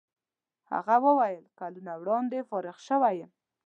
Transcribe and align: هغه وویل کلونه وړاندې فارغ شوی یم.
هغه 0.71 0.95
وویل 1.05 1.45
کلونه 1.59 1.91
وړاندې 2.01 2.47
فارغ 2.49 2.77
شوی 2.87 3.13
یم. 3.19 3.31